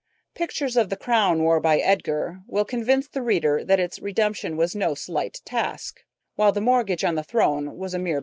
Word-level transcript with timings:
Pictures 0.33 0.77
of 0.77 0.89
the 0.89 0.97
crown 0.97 1.43
worn 1.43 1.61
by 1.61 1.77
Edgar 1.77 2.39
will 2.47 2.65
convince 2.65 3.07
the 3.07 3.21
reader 3.21 3.63
that 3.63 3.79
its 3.79 3.99
redemption 3.99 4.57
was 4.57 4.75
no 4.75 4.95
slight 4.95 5.41
task, 5.45 5.99
while 6.33 6.51
the 6.51 6.59
mortgage 6.59 7.03
on 7.03 7.13
the 7.13 7.23
throne 7.23 7.77
was 7.77 7.93
a 7.93 7.99
mere 7.99 8.15
bagatelle. 8.15 8.19